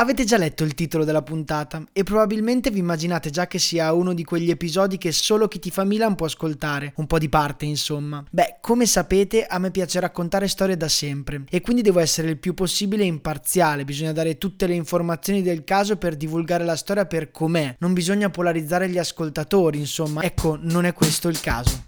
Avete 0.00 0.22
già 0.22 0.36
letto 0.36 0.62
il 0.62 0.74
titolo 0.74 1.02
della 1.02 1.22
puntata 1.22 1.82
e 1.92 2.04
probabilmente 2.04 2.70
vi 2.70 2.78
immaginate 2.78 3.30
già 3.30 3.48
che 3.48 3.58
sia 3.58 3.92
uno 3.92 4.14
di 4.14 4.22
quegli 4.22 4.48
episodi 4.48 4.96
che 4.96 5.10
solo 5.10 5.48
chi 5.48 5.58
ti 5.58 5.72
fa 5.72 5.82
Milan 5.82 6.14
può 6.14 6.26
ascoltare, 6.26 6.92
un 6.98 7.08
po' 7.08 7.18
di 7.18 7.28
parte 7.28 7.64
insomma. 7.64 8.24
Beh, 8.30 8.58
come 8.60 8.86
sapete 8.86 9.44
a 9.44 9.58
me 9.58 9.72
piace 9.72 9.98
raccontare 9.98 10.46
storie 10.46 10.76
da 10.76 10.86
sempre 10.86 11.42
e 11.50 11.60
quindi 11.60 11.82
devo 11.82 11.98
essere 11.98 12.28
il 12.28 12.38
più 12.38 12.54
possibile 12.54 13.02
imparziale, 13.02 13.84
bisogna 13.84 14.12
dare 14.12 14.38
tutte 14.38 14.68
le 14.68 14.74
informazioni 14.74 15.42
del 15.42 15.64
caso 15.64 15.96
per 15.96 16.14
divulgare 16.14 16.64
la 16.64 16.76
storia 16.76 17.04
per 17.04 17.32
com'è, 17.32 17.74
non 17.80 17.92
bisogna 17.92 18.30
polarizzare 18.30 18.88
gli 18.88 18.98
ascoltatori, 18.98 19.80
insomma, 19.80 20.22
ecco, 20.22 20.56
non 20.60 20.84
è 20.84 20.92
questo 20.92 21.26
il 21.26 21.40
caso. 21.40 21.87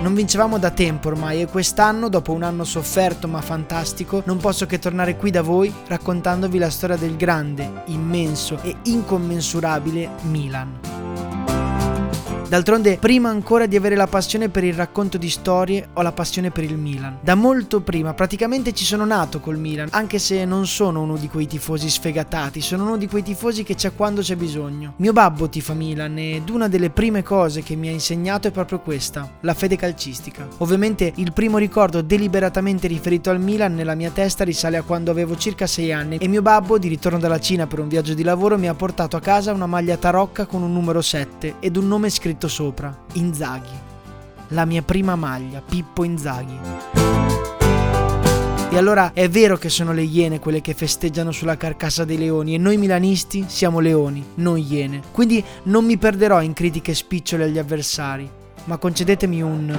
Non 0.00 0.14
vincevamo 0.14 0.58
da 0.58 0.70
tempo 0.70 1.08
ormai 1.08 1.42
e 1.42 1.46
quest'anno, 1.46 2.08
dopo 2.08 2.32
un 2.32 2.42
anno 2.42 2.64
sofferto 2.64 3.28
ma 3.28 3.42
fantastico, 3.42 4.22
non 4.24 4.38
posso 4.38 4.64
che 4.64 4.78
tornare 4.78 5.16
qui 5.16 5.30
da 5.30 5.42
voi 5.42 5.70
raccontandovi 5.86 6.56
la 6.56 6.70
storia 6.70 6.96
del 6.96 7.16
grande, 7.16 7.82
immenso 7.86 8.58
e 8.62 8.76
incommensurabile 8.84 10.08
Milan. 10.22 10.99
D'altronde, 12.50 12.96
prima 12.96 13.28
ancora 13.28 13.66
di 13.66 13.76
avere 13.76 13.94
la 13.94 14.08
passione 14.08 14.48
per 14.48 14.64
il 14.64 14.74
racconto 14.74 15.16
di 15.18 15.30
storie, 15.30 15.90
ho 15.92 16.02
la 16.02 16.10
passione 16.10 16.50
per 16.50 16.64
il 16.64 16.76
Milan. 16.76 17.18
Da 17.20 17.36
molto 17.36 17.80
prima, 17.80 18.12
praticamente 18.12 18.72
ci 18.72 18.84
sono 18.84 19.04
nato 19.04 19.38
col 19.38 19.56
Milan, 19.56 19.86
anche 19.92 20.18
se 20.18 20.44
non 20.44 20.66
sono 20.66 21.00
uno 21.02 21.16
di 21.16 21.28
quei 21.28 21.46
tifosi 21.46 21.88
sfegatati, 21.88 22.60
sono 22.60 22.82
uno 22.86 22.96
di 22.96 23.06
quei 23.06 23.22
tifosi 23.22 23.62
che 23.62 23.76
c'è 23.76 23.94
quando 23.94 24.20
c'è 24.20 24.34
bisogno. 24.34 24.94
Mio 24.96 25.12
babbo 25.12 25.48
tifa 25.48 25.74
Milan 25.74 26.18
ed 26.18 26.48
una 26.48 26.66
delle 26.66 26.90
prime 26.90 27.22
cose 27.22 27.62
che 27.62 27.76
mi 27.76 27.86
ha 27.86 27.92
insegnato 27.92 28.48
è 28.48 28.50
proprio 28.50 28.80
questa, 28.80 29.30
la 29.42 29.54
fede 29.54 29.76
calcistica. 29.76 30.48
Ovviamente 30.56 31.12
il 31.14 31.32
primo 31.32 31.56
ricordo 31.56 32.02
deliberatamente 32.02 32.88
riferito 32.88 33.30
al 33.30 33.38
Milan 33.38 33.76
nella 33.76 33.94
mia 33.94 34.10
testa 34.10 34.42
risale 34.42 34.76
a 34.76 34.82
quando 34.82 35.12
avevo 35.12 35.36
circa 35.36 35.68
6 35.68 35.92
anni 35.92 36.16
e 36.16 36.26
mio 36.26 36.42
babbo, 36.42 36.78
di 36.78 36.88
ritorno 36.88 37.20
dalla 37.20 37.38
Cina 37.38 37.68
per 37.68 37.78
un 37.78 37.86
viaggio 37.86 38.14
di 38.14 38.24
lavoro, 38.24 38.58
mi 38.58 38.66
ha 38.66 38.74
portato 38.74 39.16
a 39.16 39.20
casa 39.20 39.52
una 39.52 39.66
maglia 39.66 39.96
tarocca 39.96 40.46
con 40.46 40.62
un 40.62 40.72
numero 40.72 41.00
7 41.00 41.54
ed 41.60 41.76
un 41.76 41.86
nome 41.86 42.10
scritto 42.10 42.38
scritto 42.40 42.48
sopra 42.48 42.96
Inzaghi. 43.14 43.88
La 44.48 44.64
mia 44.64 44.82
prima 44.82 45.14
maglia, 45.14 45.60
Pippo 45.60 46.04
Inzaghi. 46.04 46.58
E 48.70 48.78
allora 48.78 49.12
è 49.12 49.28
vero 49.28 49.58
che 49.58 49.68
sono 49.68 49.92
le 49.92 50.02
iene 50.02 50.38
quelle 50.38 50.60
che 50.60 50.74
festeggiano 50.74 51.32
sulla 51.32 51.56
carcassa 51.56 52.04
dei 52.04 52.16
leoni 52.16 52.54
e 52.54 52.58
noi 52.58 52.78
milanisti 52.78 53.44
siamo 53.46 53.80
leoni, 53.80 54.24
non 54.36 54.56
iene. 54.58 55.02
Quindi 55.10 55.44
non 55.64 55.84
mi 55.84 55.98
perderò 55.98 56.40
in 56.40 56.52
critiche 56.54 56.94
spicciole 56.94 57.44
agli 57.44 57.58
avversari, 57.58 58.30
ma 58.64 58.78
concedetemi 58.78 59.42
un 59.42 59.78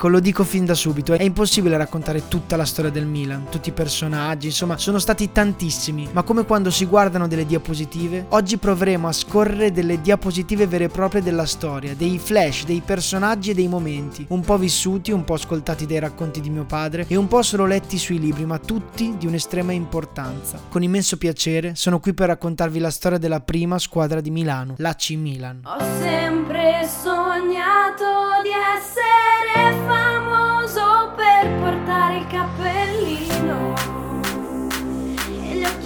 Ecco, 0.00 0.08
lo 0.08 0.20
dico 0.20 0.44
fin 0.44 0.64
da 0.64 0.72
subito, 0.72 1.12
è 1.12 1.22
impossibile 1.22 1.76
raccontare 1.76 2.26
tutta 2.26 2.56
la 2.56 2.64
storia 2.64 2.90
del 2.90 3.04
Milan, 3.04 3.50
tutti 3.50 3.68
i 3.68 3.72
personaggi, 3.72 4.46
insomma, 4.46 4.78
sono 4.78 4.98
stati 4.98 5.30
tantissimi, 5.30 6.08
ma 6.12 6.22
come 6.22 6.46
quando 6.46 6.70
si 6.70 6.86
guardano 6.86 7.28
delle 7.28 7.44
diapositive, 7.44 8.24
oggi 8.30 8.56
proveremo 8.56 9.06
a 9.06 9.12
scorrere 9.12 9.72
delle 9.72 10.00
diapositive 10.00 10.66
vere 10.66 10.84
e 10.84 10.88
proprie 10.88 11.20
della 11.20 11.44
storia, 11.44 11.94
dei 11.94 12.18
flash, 12.18 12.64
dei 12.64 12.80
personaggi 12.82 13.50
e 13.50 13.54
dei 13.54 13.68
momenti, 13.68 14.24
un 14.30 14.40
po' 14.40 14.56
vissuti, 14.56 15.12
un 15.12 15.22
po' 15.22 15.34
ascoltati 15.34 15.84
dai 15.84 15.98
racconti 15.98 16.40
di 16.40 16.48
mio 16.48 16.64
padre 16.64 17.04
e 17.06 17.16
un 17.16 17.28
po' 17.28 17.42
solo 17.42 17.66
letti 17.66 17.98
sui 17.98 18.18
libri, 18.18 18.46
ma 18.46 18.56
tutti 18.56 19.16
di 19.18 19.26
un'estrema 19.26 19.72
importanza. 19.72 20.62
Con 20.70 20.82
immenso 20.82 21.18
piacere 21.18 21.74
sono 21.74 22.00
qui 22.00 22.14
per 22.14 22.28
raccontarvi 22.28 22.78
la 22.78 22.90
storia 22.90 23.18
della 23.18 23.40
prima 23.40 23.78
squadra 23.78 24.22
di 24.22 24.30
Milano, 24.30 24.76
l'AC 24.78 25.10
Milan. 25.10 25.60
Ho 25.64 25.78
sempre 26.00 26.88
sognato 26.88 28.40
di 28.42 28.48
essere 28.48 29.29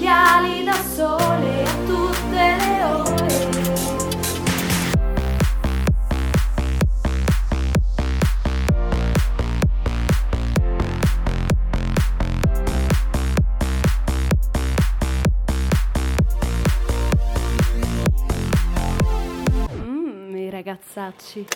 occhiali 0.04 0.64
da 0.64 0.74
sole 0.74 1.64
a 1.64 1.76
tutte 1.86 2.56
le 2.58 2.84
ore. 2.84 3.22
I 20.36 20.50
ragazzacci. 20.50 21.46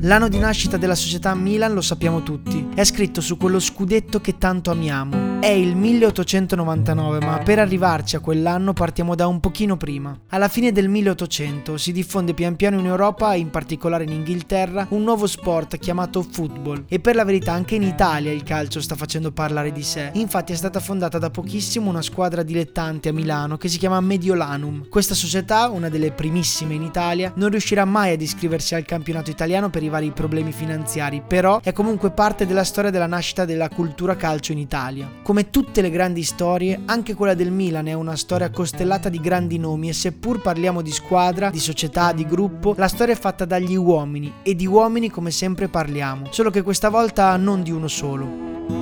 L'anno 0.00 0.28
di 0.28 0.38
nascita 0.38 0.76
della 0.76 0.94
società 0.94 1.34
Milan 1.34 1.74
lo 1.74 1.80
sappiamo 1.80 2.22
tutti, 2.22 2.68
è 2.74 2.84
scritto 2.84 3.20
su 3.20 3.36
quello 3.36 3.58
scudetto 3.58 4.20
che 4.20 4.38
tanto 4.38 4.70
amiamo. 4.70 5.25
È 5.46 5.50
il 5.50 5.76
1899, 5.76 7.24
ma 7.24 7.38
per 7.38 7.60
arrivarci 7.60 8.16
a 8.16 8.18
quell'anno 8.18 8.72
partiamo 8.72 9.14
da 9.14 9.28
un 9.28 9.38
pochino 9.38 9.76
prima. 9.76 10.18
Alla 10.30 10.48
fine 10.48 10.72
del 10.72 10.88
1800 10.88 11.76
si 11.76 11.92
diffonde 11.92 12.34
pian 12.34 12.56
piano 12.56 12.80
in 12.80 12.86
Europa, 12.86 13.32
in 13.36 13.50
particolare 13.50 14.02
in 14.02 14.10
Inghilterra, 14.10 14.88
un 14.90 15.04
nuovo 15.04 15.28
sport 15.28 15.78
chiamato 15.78 16.26
football. 16.28 16.86
E 16.88 16.98
per 16.98 17.14
la 17.14 17.24
verità 17.24 17.52
anche 17.52 17.76
in 17.76 17.84
Italia 17.84 18.32
il 18.32 18.42
calcio 18.42 18.80
sta 18.80 18.96
facendo 18.96 19.30
parlare 19.30 19.70
di 19.70 19.84
sé. 19.84 20.10
Infatti 20.14 20.52
è 20.52 20.56
stata 20.56 20.80
fondata 20.80 21.18
da 21.18 21.30
pochissimo 21.30 21.90
una 21.90 22.02
squadra 22.02 22.42
dilettante 22.42 23.10
a 23.10 23.12
Milano 23.12 23.56
che 23.56 23.68
si 23.68 23.78
chiama 23.78 24.00
Mediolanum. 24.00 24.88
Questa 24.88 25.14
società, 25.14 25.68
una 25.68 25.88
delle 25.88 26.10
primissime 26.10 26.74
in 26.74 26.82
Italia, 26.82 27.30
non 27.36 27.50
riuscirà 27.50 27.84
mai 27.84 28.14
ad 28.14 28.20
iscriversi 28.20 28.74
al 28.74 28.84
campionato 28.84 29.30
italiano 29.30 29.70
per 29.70 29.84
i 29.84 29.90
vari 29.90 30.10
problemi 30.10 30.50
finanziari, 30.50 31.22
però 31.24 31.60
è 31.62 31.72
comunque 31.72 32.10
parte 32.10 32.46
della 32.46 32.64
storia 32.64 32.90
della 32.90 33.06
nascita 33.06 33.44
della 33.44 33.68
cultura 33.68 34.16
calcio 34.16 34.50
in 34.50 34.58
Italia. 34.58 35.08
Come 35.22 35.35
tutte 35.44 35.82
le 35.82 35.90
grandi 35.90 36.22
storie, 36.22 36.80
anche 36.84 37.14
quella 37.14 37.34
del 37.34 37.50
Milan 37.50 37.86
è 37.86 37.92
una 37.92 38.16
storia 38.16 38.50
costellata 38.50 39.08
di 39.08 39.20
grandi 39.20 39.58
nomi 39.58 39.88
e 39.88 39.92
seppur 39.92 40.40
parliamo 40.40 40.82
di 40.82 40.90
squadra, 40.90 41.50
di 41.50 41.58
società, 41.58 42.12
di 42.12 42.26
gruppo, 42.26 42.74
la 42.76 42.88
storia 42.88 43.14
è 43.14 43.18
fatta 43.18 43.44
dagli 43.44 43.76
uomini 43.76 44.32
e 44.42 44.54
di 44.54 44.66
uomini 44.66 45.10
come 45.10 45.30
sempre 45.30 45.68
parliamo, 45.68 46.28
solo 46.30 46.50
che 46.50 46.62
questa 46.62 46.88
volta 46.88 47.36
non 47.36 47.62
di 47.62 47.70
uno 47.70 47.88
solo. 47.88 48.75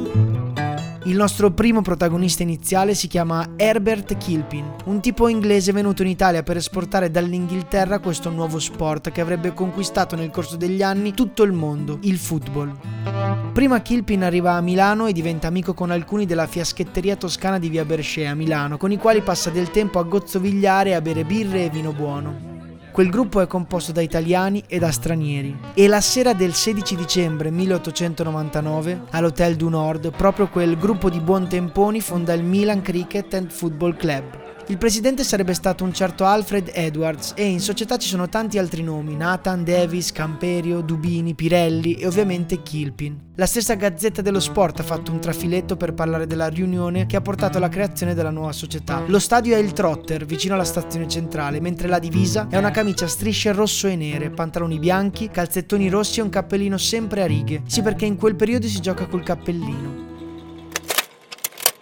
Il 1.07 1.17
nostro 1.17 1.51
primo 1.51 1.83
protagonista 1.83 2.43
iniziale 2.43 2.95
si 2.95 3.09
chiama 3.09 3.51
Herbert 3.57 4.17
Kilpin, 4.17 4.77
un 4.87 5.03
tipo 5.03 5.29
inglese 5.29 5.71
venuto 5.71 6.01
in 6.01 6.09
Italia 6.09 6.43
per 6.43 6.57
esportare 6.57 7.11
dall'Inghilterra 7.11 7.99
questo 7.99 8.31
nuovo 8.31 8.59
sport 8.59 9.11
che 9.11 9.21
avrebbe 9.21 9.53
conquistato 9.53 10.17
nel 10.17 10.31
corso 10.31 10.57
degli 10.57 10.83
anni 10.83 11.13
tutto 11.13 11.43
il 11.43 11.53
mondo, 11.53 11.99
il 12.05 12.17
football. 12.17 13.53
Prima 13.53 13.83
Kilpin 13.83 14.25
arriva 14.25 14.53
a 14.53 14.63
Milano 14.63 15.07
e 15.07 15.13
diventa 15.13 15.47
amico 15.47 15.75
con 15.75 15.91
alcuni 15.91 16.25
della 16.25 16.47
fiaschetteria 16.47 17.17
toscana 17.17 17.59
di 17.59 17.69
Via 17.69 17.85
Bercea 17.85 18.31
a 18.31 18.35
Milano, 18.35 18.79
con 18.79 18.91
i 18.91 18.97
quali 18.97 19.21
passa 19.21 19.51
del 19.51 19.71
tempo 19.71 19.99
a 19.99 20.05
gozzovigliare 20.05 20.91
e 20.91 20.95
a 20.95 21.03
bere 21.03 21.25
birre 21.25 21.67
e 21.67 21.71
vino 21.71 21.93
buono. 21.93 22.54
Quel 22.95 23.11
gruppo 23.11 23.41
è 23.41 23.49
composto 23.49 23.91
da 23.91 24.03
italiani 24.03 24.63
e 24.69 24.79
da 24.79 24.93
stranieri. 24.93 25.59
E 25.75 25.89
la 25.89 26.01
sera 26.01 26.33
del 26.33 26.55
16 26.55 26.95
dicembre 26.95 27.51
1899, 27.51 29.07
all'Hotel 29.11 29.57
du 29.57 29.69
Nord, 29.69 30.15
proprio 30.15 30.47
quel 30.49 30.79
gruppo 30.79 31.11
di 31.11 31.19
buontemponi 31.19 32.01
fonda 32.01 32.35
il 32.35 32.45
Milan 32.45 32.83
Cricket 32.83 33.35
and 33.35 33.51
Football 33.51 33.97
Club. 33.97 34.44
Il 34.69 34.79
presidente 34.79 35.25
sarebbe 35.25 35.53
stato 35.53 35.85
un 35.85 35.93
certo 35.93 36.25
Alfred 36.25 36.71
Edwards 36.73 37.35
e 37.37 37.45
in 37.45 37.61
società 37.61 37.99
ci 37.99 38.09
sono 38.09 38.31
tanti 38.31 38.57
altri 38.57 38.83
nomi, 38.83 39.15
Nathan, 39.15 39.63
Davis, 39.63 40.11
Camperio, 40.11 40.81
Dubini, 40.81 41.35
Pirelli 41.35 41.97
e 41.97 42.07
ovviamente 42.07 42.63
Kilpin. 42.63 43.33
La 43.35 43.45
stessa 43.45 43.75
Gazzetta 43.75 44.23
dello 44.23 44.41
Sport 44.41 44.81
ha 44.81 44.83
fatto 44.83 45.13
un 45.13 45.21
trafiletto 45.21 45.77
per 45.77 45.93
parlare 45.93 46.27
della 46.27 46.49
riunione 46.49 47.05
che 47.05 47.17
ha 47.17 47.21
portato 47.21 47.59
alla 47.59 47.69
creazione 47.69 48.15
della 48.15 48.31
nuova 48.31 48.53
società. 48.53 49.03
Lo 49.07 49.19
stadio 49.19 49.55
è 49.55 49.59
il 49.59 49.75
Trotter, 49.75 50.25
vicino 50.25 50.55
alla 50.55 50.65
stazione 50.65 51.09
centrale, 51.09 51.61
mentre 51.61 51.87
la 51.87 51.99
divisa 51.99 52.47
è 52.49 52.57
una 52.57 52.71
camicia 52.71 53.05
a 53.05 53.09
strisce 53.09 53.53
rosso 53.53 53.87
e 53.87 53.97
nere, 53.97 54.31
pantaloni 54.31 54.79
bianchi, 54.79 55.29
calzettoni 55.29 55.91
rossi 55.91 56.21
e 56.21 56.23
un 56.23 56.31
cappellino 56.31 56.79
sempre 56.79 57.23
a 57.23 57.27
righe. 57.27 57.61
Sì, 57.67 57.83
perché 57.83 58.07
in 58.07 58.17
quel 58.17 58.35
periodo 58.35 58.67
si 58.67 58.81
gioca 58.81 59.07
col 59.09 59.23
cappellino. 59.23 60.04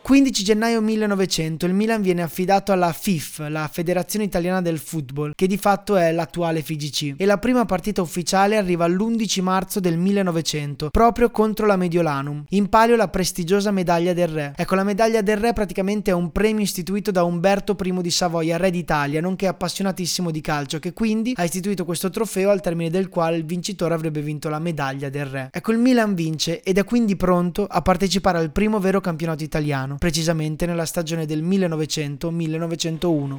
15 0.03 0.43
gennaio 0.43 0.81
1900 0.81 1.65
il 1.65 1.75
Milan 1.75 2.03
viene 2.03 2.23
affidato 2.23 2.73
alla 2.73 2.93
FIF, 2.93 3.47
la 3.49 3.71
Federazione 3.73 4.25
Italiana 4.25 4.61
del 4.61 4.79
Football, 4.79 5.31
che 5.37 5.47
di 5.47 5.57
fatto 5.57 5.95
è 5.95 6.11
l'attuale 6.11 6.61
FIGC, 6.61 7.15
e 7.17 7.25
la 7.25 7.39
prima 7.39 7.65
partita 7.67 8.03
ufficiale 8.03 8.57
arriva 8.57 8.89
l'11 8.89 9.41
marzo 9.43 9.79
del 9.79 9.97
1900, 9.97 10.89
proprio 10.91 11.31
contro 11.31 11.67
la 11.67 11.77
Mediolanum. 11.77 12.43
In 12.49 12.69
palio 12.69 12.97
la 12.97 13.07
prestigiosa 13.07 13.71
medaglia 13.71 14.13
del 14.13 14.27
re. 14.27 14.53
Ecco, 14.57 14.75
la 14.75 14.83
medaglia 14.83 15.23
del 15.23 15.37
re 15.37 15.53
praticamente 15.53 16.11
è 16.11 16.15
un 16.15 16.33
premio 16.33 16.65
istituito 16.65 17.13
da 17.13 17.23
Umberto 17.23 17.77
I 17.81 18.03
di 18.03 18.11
Savoia, 18.11 18.57
re 18.57 18.73
d'Italia, 18.73 19.21
nonché 19.21 19.47
appassionatissimo 19.47 20.33
di 20.33 20.41
calcio, 20.41 20.81
che 20.81 20.93
quindi 20.93 21.33
ha 21.37 21.45
istituito 21.45 21.85
questo 21.85 22.11
trofeo 22.11 22.51
al 22.51 22.61
termine 22.61 22.91
del 22.91 23.09
quale 23.09 23.37
il 23.37 23.45
vincitore 23.45 23.95
avrebbe 23.95 24.21
vinto 24.21 24.49
la 24.49 24.59
medaglia 24.59 25.09
del 25.09 25.27
re. 25.27 25.49
Ecco, 25.53 25.71
il 25.71 25.79
Milan 25.79 26.15
vince 26.15 26.61
ed 26.61 26.77
è 26.77 26.83
quindi 26.83 27.15
pronto 27.15 27.67
a 27.67 27.81
partecipare 27.83 28.39
al 28.39 28.51
primo 28.51 28.81
vero 28.81 29.01
campionato 29.01 29.45
italiano 29.45 29.92
precisamente 29.99 30.67
nella 30.67 30.85
stagione 30.87 31.27
del 31.27 31.43
1900-1901. 31.45 33.39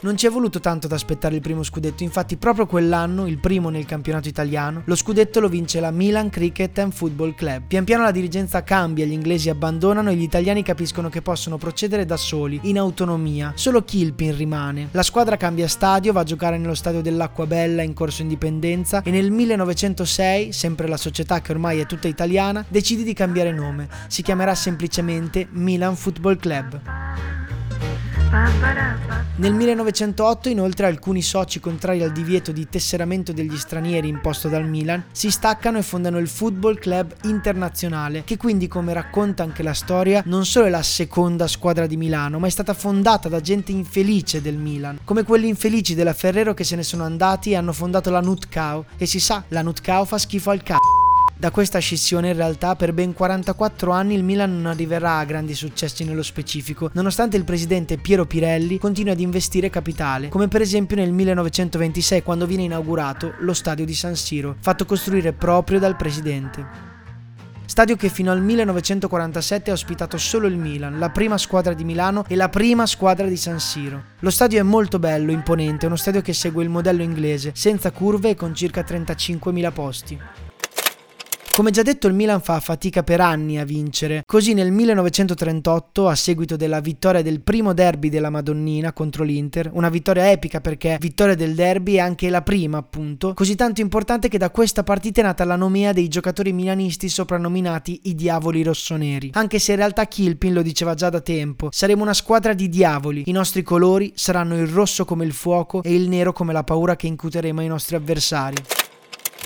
Non 0.00 0.16
ci 0.16 0.26
è 0.26 0.30
voluto 0.30 0.60
tanto 0.60 0.86
ad 0.86 0.92
aspettare 0.92 1.34
il 1.34 1.40
primo 1.40 1.64
scudetto, 1.64 2.04
infatti 2.04 2.36
proprio 2.36 2.66
quell'anno, 2.66 3.26
il 3.26 3.40
primo 3.40 3.68
nel 3.68 3.84
campionato 3.84 4.28
italiano, 4.28 4.82
lo 4.84 4.94
scudetto 4.94 5.40
lo 5.40 5.48
vince 5.48 5.80
la 5.80 5.90
Milan 5.90 6.30
Cricket 6.30 6.78
and 6.78 6.92
Football 6.92 7.34
Club. 7.34 7.64
Pian 7.66 7.82
piano 7.82 8.04
la 8.04 8.12
dirigenza 8.12 8.62
cambia, 8.62 9.04
gli 9.04 9.12
inglesi 9.12 9.50
abbandonano 9.50 10.10
e 10.10 10.14
gli 10.14 10.22
italiani 10.22 10.62
capiscono 10.62 11.08
che 11.08 11.20
possono 11.20 11.58
procedere 11.58 12.04
da 12.04 12.16
soli, 12.16 12.60
in 12.62 12.78
autonomia. 12.78 13.50
Solo 13.56 13.82
Kilpin 13.82 14.36
rimane. 14.36 14.86
La 14.92 15.02
squadra 15.02 15.36
cambia 15.36 15.66
stadio, 15.66 16.12
va 16.12 16.20
a 16.20 16.24
giocare 16.24 16.58
nello 16.58 16.76
stadio 16.76 17.02
dell'Acqua 17.02 17.46
Bella 17.46 17.82
in 17.82 17.92
corso 17.92 18.22
Indipendenza 18.22 19.02
e 19.02 19.10
nel 19.10 19.32
1906, 19.32 20.52
sempre 20.52 20.86
la 20.86 20.96
società 20.96 21.40
che 21.40 21.50
ormai 21.50 21.80
è 21.80 21.86
tutta 21.86 22.06
italiana, 22.06 22.64
decide 22.68 23.02
di 23.02 23.14
cambiare 23.14 23.50
nome. 23.50 23.88
Si 24.06 24.22
chiamerà 24.22 24.54
semplicemente 24.54 25.48
Milan 25.50 25.96
Football 25.96 26.36
Club. 26.36 26.80
Nel 29.36 29.54
1908 29.54 30.48
inoltre 30.50 30.86
alcuni 30.86 31.22
soci 31.22 31.60
contrari 31.60 32.02
al 32.02 32.12
divieto 32.12 32.52
di 32.52 32.68
tesseramento 32.68 33.32
degli 33.32 33.56
stranieri 33.56 34.08
imposto 34.08 34.48
dal 34.48 34.68
Milan 34.68 35.04
si 35.12 35.30
staccano 35.30 35.78
e 35.78 35.82
fondano 35.82 36.18
il 36.18 36.28
Football 36.28 36.78
Club 36.78 37.14
Internazionale, 37.22 38.24
che 38.24 38.36
quindi 38.36 38.68
come 38.68 38.92
racconta 38.92 39.44
anche 39.44 39.62
la 39.62 39.72
storia 39.72 40.22
non 40.26 40.44
solo 40.44 40.66
è 40.66 40.70
la 40.70 40.82
seconda 40.82 41.46
squadra 41.46 41.86
di 41.86 41.96
Milano, 41.96 42.38
ma 42.38 42.48
è 42.48 42.50
stata 42.50 42.74
fondata 42.74 43.28
da 43.28 43.40
gente 43.40 43.72
infelice 43.72 44.42
del 44.42 44.58
Milan, 44.58 44.98
come 45.04 45.22
quelli 45.22 45.48
infelici 45.48 45.94
della 45.94 46.12
Ferrero 46.12 46.52
che 46.52 46.64
se 46.64 46.76
ne 46.76 46.82
sono 46.82 47.04
andati 47.04 47.52
e 47.52 47.56
hanno 47.56 47.72
fondato 47.72 48.10
la 48.10 48.20
Nutcao 48.20 48.86
e 48.98 49.06
si 49.06 49.20
sa, 49.20 49.44
la 49.48 49.62
Nutcao 49.62 50.04
fa 50.04 50.18
schifo 50.18 50.50
al 50.50 50.62
cazzo. 50.62 50.97
Da 51.40 51.52
questa 51.52 51.78
scissione 51.78 52.30
in 52.30 52.34
realtà 52.34 52.74
per 52.74 52.92
ben 52.92 53.12
44 53.12 53.92
anni 53.92 54.16
il 54.16 54.24
Milan 54.24 54.56
non 54.56 54.66
arriverà 54.66 55.18
a 55.18 55.24
grandi 55.24 55.54
successi 55.54 56.02
nello 56.02 56.24
specifico, 56.24 56.90
nonostante 56.94 57.36
il 57.36 57.44
presidente 57.44 57.96
Piero 57.96 58.26
Pirelli 58.26 58.76
continui 58.76 59.12
ad 59.12 59.20
investire 59.20 59.70
capitale, 59.70 60.30
come 60.30 60.48
per 60.48 60.62
esempio 60.62 60.96
nel 60.96 61.12
1926 61.12 62.24
quando 62.24 62.44
viene 62.44 62.64
inaugurato 62.64 63.34
lo 63.38 63.54
stadio 63.54 63.84
di 63.84 63.94
San 63.94 64.16
Siro, 64.16 64.56
fatto 64.58 64.84
costruire 64.84 65.32
proprio 65.32 65.78
dal 65.78 65.94
presidente 65.94 66.86
stadio 67.64 67.94
che 67.94 68.08
fino 68.08 68.32
al 68.32 68.42
1947 68.42 69.70
ha 69.70 69.74
ospitato 69.74 70.18
solo 70.18 70.48
il 70.48 70.56
Milan, 70.56 70.98
la 70.98 71.10
prima 71.10 71.38
squadra 71.38 71.74
di 71.74 71.84
Milano 71.84 72.24
e 72.26 72.34
la 72.34 72.48
prima 72.48 72.86
squadra 72.86 73.28
di 73.28 73.36
San 73.36 73.60
Siro. 73.60 74.02
Lo 74.18 74.30
stadio 74.30 74.58
è 74.58 74.62
molto 74.62 74.98
bello, 74.98 75.30
imponente, 75.30 75.86
uno 75.86 75.94
stadio 75.94 76.20
che 76.20 76.32
segue 76.32 76.64
il 76.64 76.70
modello 76.70 77.02
inglese, 77.02 77.52
senza 77.54 77.92
curve 77.92 78.30
e 78.30 78.34
con 78.34 78.52
circa 78.52 78.80
35.000 78.80 79.72
posti. 79.72 80.18
Come 81.58 81.72
già 81.72 81.82
detto 81.82 82.06
il 82.06 82.14
Milan 82.14 82.40
fa 82.40 82.60
fatica 82.60 83.02
per 83.02 83.20
anni 83.20 83.58
a 83.58 83.64
vincere, 83.64 84.22
così 84.24 84.54
nel 84.54 84.70
1938 84.70 86.06
a 86.06 86.14
seguito 86.14 86.54
della 86.54 86.78
vittoria 86.78 87.20
del 87.20 87.40
primo 87.40 87.74
derby 87.74 88.10
della 88.10 88.30
Madonnina 88.30 88.92
contro 88.92 89.24
l'Inter, 89.24 89.68
una 89.72 89.88
vittoria 89.88 90.30
epica 90.30 90.60
perché 90.60 90.98
vittoria 91.00 91.34
del 91.34 91.56
derby 91.56 91.94
è 91.94 91.98
anche 91.98 92.30
la 92.30 92.42
prima 92.42 92.78
appunto, 92.78 93.34
così 93.34 93.56
tanto 93.56 93.80
importante 93.80 94.28
che 94.28 94.38
da 94.38 94.50
questa 94.50 94.84
partita 94.84 95.20
è 95.20 95.24
nata 95.24 95.42
la 95.42 95.56
nomea 95.56 95.92
dei 95.92 96.06
giocatori 96.06 96.52
milanisti 96.52 97.08
soprannominati 97.08 98.02
i 98.04 98.14
diavoli 98.14 98.62
rossoneri, 98.62 99.30
anche 99.32 99.58
se 99.58 99.72
in 99.72 99.78
realtà 99.78 100.06
Kilpin 100.06 100.52
lo 100.52 100.62
diceva 100.62 100.94
già 100.94 101.10
da 101.10 101.20
tempo, 101.20 101.70
saremo 101.72 102.02
una 102.02 102.14
squadra 102.14 102.52
di 102.52 102.68
diavoli, 102.68 103.24
i 103.26 103.32
nostri 103.32 103.64
colori 103.64 104.12
saranno 104.14 104.56
il 104.56 104.68
rosso 104.68 105.04
come 105.04 105.24
il 105.24 105.32
fuoco 105.32 105.82
e 105.82 105.92
il 105.92 106.08
nero 106.08 106.32
come 106.32 106.52
la 106.52 106.62
paura 106.62 106.94
che 106.94 107.08
incuteremo 107.08 107.58
ai 107.58 107.66
nostri 107.66 107.96
avversari. 107.96 108.54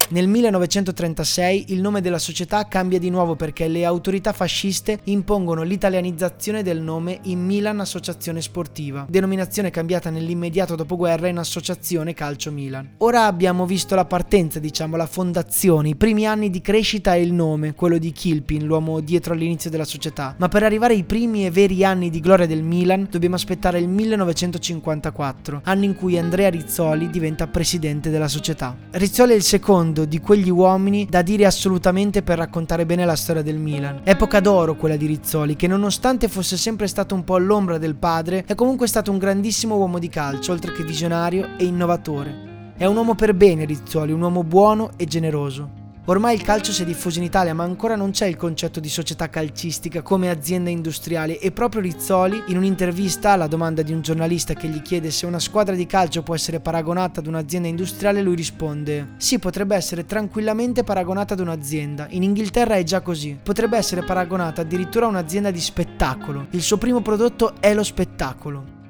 Nel 0.08 0.28
1936 0.28 1.66
il 1.68 1.80
nome 1.80 2.02
della 2.02 2.18
società 2.18 2.68
cambia 2.68 2.98
di 2.98 3.08
nuovo 3.08 3.34
perché 3.34 3.66
le 3.66 3.86
autorità 3.86 4.32
fasciste 4.32 4.98
impongono 5.04 5.62
l'italianizzazione 5.62 6.62
del 6.62 6.82
nome 6.82 7.20
in 7.22 7.42
Milan 7.42 7.80
Associazione 7.80 8.42
Sportiva, 8.42 9.06
denominazione 9.08 9.70
cambiata 9.70 10.10
nell'immediato 10.10 10.74
dopoguerra 10.74 11.28
in 11.28 11.38
Associazione 11.38 12.12
Calcio 12.12 12.52
Milan. 12.52 12.90
Ora 12.98 13.24
abbiamo 13.24 13.64
visto 13.64 13.94
la 13.94 14.04
partenza, 14.04 14.58
diciamo, 14.58 14.96
la 14.96 15.06
fondazione, 15.06 15.88
i 15.88 15.96
primi 15.96 16.26
anni 16.26 16.50
di 16.50 16.60
crescita 16.60 17.14
e 17.14 17.22
il 17.22 17.32
nome, 17.32 17.74
quello 17.74 17.96
di 17.96 18.12
Kilpin, 18.12 18.66
l'uomo 18.66 19.00
dietro 19.00 19.32
all'inizio 19.32 19.70
della 19.70 19.84
società, 19.84 20.34
ma 20.36 20.48
per 20.48 20.62
arrivare 20.62 20.92
ai 20.92 21.04
primi 21.04 21.46
e 21.46 21.50
veri 21.50 21.84
anni 21.84 22.10
di 22.10 22.20
gloria 22.20 22.46
del 22.46 22.62
Milan 22.62 23.08
dobbiamo 23.10 23.36
aspettare 23.36 23.78
il 23.78 23.88
1954, 23.88 25.62
anno 25.64 25.84
in 25.84 25.94
cui 25.94 26.18
Andrea 26.18 26.50
Rizzoli 26.50 27.08
diventa 27.08 27.46
presidente 27.46 28.10
della 28.10 28.28
società. 28.28 28.76
Rizzoli 28.90 29.32
è 29.32 29.36
il 29.36 29.42
secondo 29.42 29.91
periodo 29.92 30.04
di 30.04 30.20
quegli 30.20 30.50
uomini 30.50 31.06
da 31.08 31.22
dire 31.22 31.44
assolutamente 31.44 32.22
per 32.22 32.38
raccontare 32.38 32.86
bene 32.86 33.04
la 33.04 33.14
storia 33.14 33.42
del 33.42 33.58
Milan. 33.58 34.00
Epoca 34.04 34.40
d'oro 34.40 34.74
quella 34.74 34.96
di 34.96 35.06
Rizzoli, 35.06 35.54
che 35.54 35.66
nonostante 35.66 36.28
fosse 36.28 36.56
sempre 36.56 36.86
stato 36.86 37.14
un 37.14 37.24
po' 37.24 37.34
all'ombra 37.36 37.78
del 37.78 37.94
padre, 37.94 38.44
è 38.46 38.54
comunque 38.54 38.86
stato 38.86 39.10
un 39.10 39.18
grandissimo 39.18 39.76
uomo 39.76 39.98
di 39.98 40.08
calcio, 40.08 40.52
oltre 40.52 40.72
che 40.72 40.82
visionario 40.82 41.56
e 41.58 41.64
innovatore. 41.64 42.72
È 42.76 42.86
un 42.86 42.96
uomo 42.96 43.14
per 43.14 43.34
bene 43.34 43.64
Rizzoli, 43.64 44.12
un 44.12 44.22
uomo 44.22 44.42
buono 44.42 44.90
e 44.96 45.04
generoso. 45.04 45.81
Ormai 46.06 46.34
il 46.34 46.42
calcio 46.42 46.72
si 46.72 46.82
è 46.82 46.84
diffuso 46.84 47.20
in 47.20 47.24
Italia, 47.24 47.54
ma 47.54 47.62
ancora 47.62 47.94
non 47.94 48.10
c'è 48.10 48.26
il 48.26 48.34
concetto 48.34 48.80
di 48.80 48.88
società 48.88 49.30
calcistica 49.30 50.02
come 50.02 50.30
azienda 50.30 50.68
industriale 50.68 51.38
e 51.38 51.52
proprio 51.52 51.80
Rizzoli, 51.80 52.42
in 52.48 52.56
un'intervista 52.56 53.30
alla 53.30 53.46
domanda 53.46 53.82
di 53.82 53.92
un 53.92 54.02
giornalista 54.02 54.54
che 54.54 54.66
gli 54.66 54.82
chiede 54.82 55.12
se 55.12 55.26
una 55.26 55.38
squadra 55.38 55.76
di 55.76 55.86
calcio 55.86 56.24
può 56.24 56.34
essere 56.34 56.58
paragonata 56.58 57.20
ad 57.20 57.28
un'azienda 57.28 57.68
industriale, 57.68 58.20
lui 58.20 58.34
risponde: 58.34 59.10
"Sì, 59.18 59.38
potrebbe 59.38 59.76
essere 59.76 60.04
tranquillamente 60.04 60.82
paragonata 60.82 61.34
ad 61.34 61.40
un'azienda. 61.40 62.08
In 62.10 62.24
Inghilterra 62.24 62.74
è 62.74 62.82
già 62.82 63.00
così. 63.00 63.38
Potrebbe 63.40 63.76
essere 63.76 64.02
paragonata 64.02 64.62
addirittura 64.62 65.06
a 65.06 65.10
un'azienda 65.10 65.52
di 65.52 65.60
spettacolo. 65.60 66.48
Il 66.50 66.62
suo 66.62 66.78
primo 66.78 67.00
prodotto 67.00 67.54
è 67.60 67.72
lo 67.74 67.84
spettacolo." 67.84 68.80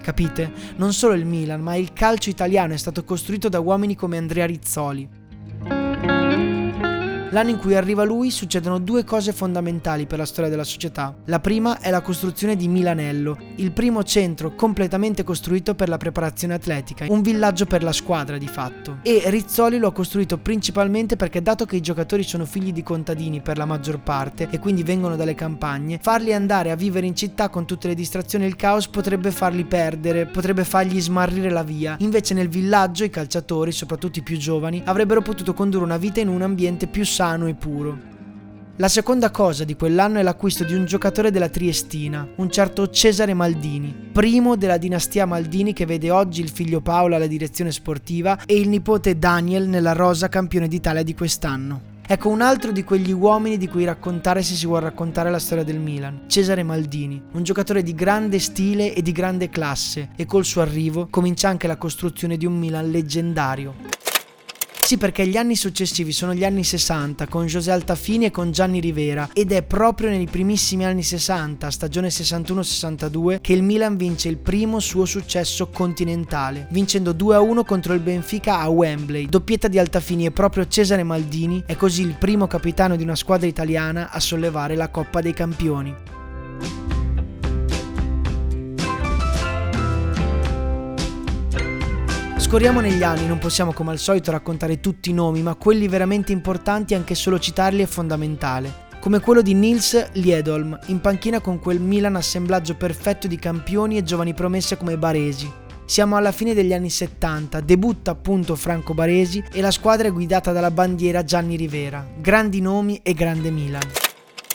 Capite? 0.00 0.50
Non 0.76 0.94
solo 0.94 1.12
il 1.12 1.26
Milan, 1.26 1.60
ma 1.60 1.74
il 1.74 1.92
calcio 1.92 2.30
italiano 2.30 2.72
è 2.72 2.78
stato 2.78 3.04
costruito 3.04 3.50
da 3.50 3.60
uomini 3.60 3.94
come 3.94 4.16
Andrea 4.16 4.46
Rizzoli. 4.46 5.17
L'anno 7.30 7.50
in 7.50 7.58
cui 7.58 7.76
arriva 7.76 8.04
lui 8.04 8.30
succedono 8.30 8.78
due 8.78 9.04
cose 9.04 9.34
fondamentali 9.34 10.06
per 10.06 10.16
la 10.16 10.24
storia 10.24 10.48
della 10.48 10.64
società. 10.64 11.14
La 11.26 11.40
prima 11.40 11.78
è 11.78 11.90
la 11.90 12.00
costruzione 12.00 12.56
di 12.56 12.68
Milanello, 12.68 13.36
il 13.56 13.70
primo 13.72 14.02
centro 14.02 14.54
completamente 14.54 15.24
costruito 15.24 15.74
per 15.74 15.90
la 15.90 15.98
preparazione 15.98 16.54
atletica, 16.54 17.04
un 17.06 17.20
villaggio 17.20 17.66
per 17.66 17.82
la 17.82 17.92
squadra 17.92 18.38
di 18.38 18.46
fatto. 18.46 19.00
E 19.02 19.24
Rizzoli 19.26 19.76
lo 19.76 19.88
ha 19.88 19.92
costruito 19.92 20.38
principalmente 20.38 21.16
perché 21.16 21.42
dato 21.42 21.66
che 21.66 21.76
i 21.76 21.82
giocatori 21.82 22.22
sono 22.22 22.46
figli 22.46 22.72
di 22.72 22.82
contadini 22.82 23.42
per 23.42 23.58
la 23.58 23.66
maggior 23.66 24.00
parte 24.00 24.48
e 24.50 24.58
quindi 24.58 24.82
vengono 24.82 25.14
dalle 25.14 25.34
campagne, 25.34 25.98
farli 26.00 26.32
andare 26.32 26.70
a 26.70 26.76
vivere 26.76 27.06
in 27.06 27.14
città 27.14 27.50
con 27.50 27.66
tutte 27.66 27.88
le 27.88 27.94
distrazioni 27.94 28.44
e 28.44 28.48
il 28.48 28.56
caos 28.56 28.88
potrebbe 28.88 29.32
farli 29.32 29.66
perdere, 29.66 30.24
potrebbe 30.24 30.64
fargli 30.64 30.98
smarrire 30.98 31.50
la 31.50 31.62
via. 31.62 31.96
Invece 31.98 32.32
nel 32.32 32.48
villaggio 32.48 33.04
i 33.04 33.10
calciatori, 33.10 33.70
soprattutto 33.70 34.18
i 34.18 34.22
più 34.22 34.38
giovani, 34.38 34.80
avrebbero 34.86 35.20
potuto 35.20 35.52
condurre 35.52 35.84
una 35.84 35.98
vita 35.98 36.20
in 36.20 36.28
un 36.28 36.40
ambiente 36.40 36.86
più 36.86 37.04
sano 37.04 37.16
e 37.18 37.54
puro. 37.54 37.98
La 38.76 38.86
seconda 38.86 39.32
cosa 39.32 39.64
di 39.64 39.74
quell'anno 39.74 40.20
è 40.20 40.22
l'acquisto 40.22 40.62
di 40.62 40.72
un 40.72 40.84
giocatore 40.84 41.32
della 41.32 41.48
Triestina, 41.48 42.28
un 42.36 42.48
certo 42.48 42.90
Cesare 42.90 43.34
Maldini, 43.34 43.92
primo 44.12 44.54
della 44.54 44.76
dinastia 44.76 45.26
Maldini 45.26 45.72
che 45.72 45.84
vede 45.84 46.12
oggi 46.12 46.42
il 46.42 46.48
figlio 46.48 46.80
Paolo 46.80 47.16
alla 47.16 47.26
direzione 47.26 47.72
sportiva 47.72 48.38
e 48.46 48.54
il 48.54 48.68
nipote 48.68 49.18
Daniel 49.18 49.66
nella 49.66 49.94
rosa 49.94 50.28
campione 50.28 50.68
d'Italia 50.68 51.02
di 51.02 51.14
quest'anno. 51.16 51.96
Ecco 52.06 52.28
un 52.28 52.40
altro 52.40 52.70
di 52.70 52.84
quegli 52.84 53.10
uomini 53.10 53.58
di 53.58 53.66
cui 53.66 53.84
raccontare 53.84 54.44
se 54.44 54.54
si 54.54 54.66
vuole 54.66 54.84
raccontare 54.84 55.28
la 55.28 55.40
storia 55.40 55.64
del 55.64 55.80
Milan, 55.80 56.22
Cesare 56.28 56.62
Maldini, 56.62 57.20
un 57.32 57.42
giocatore 57.42 57.82
di 57.82 57.96
grande 57.96 58.38
stile 58.38 58.94
e 58.94 59.02
di 59.02 59.10
grande 59.10 59.48
classe 59.48 60.10
e 60.14 60.24
col 60.24 60.44
suo 60.44 60.62
arrivo 60.62 61.08
comincia 61.10 61.48
anche 61.48 61.66
la 61.66 61.76
costruzione 61.76 62.36
di 62.36 62.46
un 62.46 62.56
Milan 62.56 62.88
leggendario. 62.92 63.74
Sì, 64.88 64.96
perché 64.96 65.26
gli 65.26 65.36
anni 65.36 65.54
successivi 65.54 66.12
sono 66.12 66.32
gli 66.32 66.46
anni 66.46 66.64
60 66.64 67.26
con 67.26 67.44
José 67.44 67.72
Altafini 67.72 68.24
e 68.24 68.30
con 68.30 68.52
Gianni 68.52 68.80
Rivera 68.80 69.28
ed 69.34 69.52
è 69.52 69.62
proprio 69.62 70.08
nei 70.08 70.24
primissimi 70.24 70.86
anni 70.86 71.02
60, 71.02 71.70
stagione 71.70 72.08
61-62, 72.08 73.42
che 73.42 73.52
il 73.52 73.62
Milan 73.62 73.98
vince 73.98 74.30
il 74.30 74.38
primo 74.38 74.80
suo 74.80 75.04
successo 75.04 75.68
continentale, 75.68 76.68
vincendo 76.70 77.10
2-1 77.10 77.66
contro 77.66 77.92
il 77.92 78.00
Benfica 78.00 78.60
a 78.60 78.68
Wembley. 78.70 79.28
Doppietta 79.28 79.68
di 79.68 79.78
Altafini 79.78 80.24
e 80.24 80.30
proprio 80.30 80.66
Cesare 80.66 81.02
Maldini 81.02 81.64
è 81.66 81.76
così 81.76 82.00
il 82.00 82.16
primo 82.18 82.46
capitano 82.46 82.96
di 82.96 83.02
una 83.02 83.14
squadra 83.14 83.46
italiana 83.46 84.10
a 84.10 84.20
sollevare 84.20 84.74
la 84.74 84.88
Coppa 84.88 85.20
dei 85.20 85.34
Campioni. 85.34 86.17
Scorriamo 92.48 92.80
negli 92.80 93.02
anni, 93.02 93.26
non 93.26 93.36
possiamo 93.36 93.74
come 93.74 93.90
al 93.90 93.98
solito 93.98 94.30
raccontare 94.30 94.80
tutti 94.80 95.10
i 95.10 95.12
nomi, 95.12 95.42
ma 95.42 95.54
quelli 95.54 95.86
veramente 95.86 96.32
importanti 96.32 96.94
anche 96.94 97.14
solo 97.14 97.38
citarli 97.38 97.82
è 97.82 97.86
fondamentale. 97.86 98.86
Come 99.00 99.20
quello 99.20 99.42
di 99.42 99.52
Nils 99.52 100.12
Liedholm, 100.12 100.78
in 100.86 101.02
panchina 101.02 101.40
con 101.40 101.58
quel 101.58 101.78
Milan 101.78 102.16
assemblaggio 102.16 102.74
perfetto 102.74 103.26
di 103.26 103.36
campioni 103.36 103.98
e 103.98 104.02
giovani 104.02 104.32
promesse 104.32 104.78
come 104.78 104.96
Baresi. 104.96 105.52
Siamo 105.84 106.16
alla 106.16 106.32
fine 106.32 106.54
degli 106.54 106.72
anni 106.72 106.88
70, 106.88 107.60
debutta 107.60 108.12
appunto 108.12 108.56
Franco 108.56 108.94
Baresi 108.94 109.44
e 109.52 109.60
la 109.60 109.70
squadra 109.70 110.08
è 110.08 110.10
guidata 110.10 110.50
dalla 110.50 110.70
bandiera 110.70 111.24
Gianni 111.24 111.54
Rivera. 111.54 112.02
Grandi 112.18 112.62
nomi 112.62 112.98
e 113.02 113.12
grande 113.12 113.50
Milan. 113.50 114.07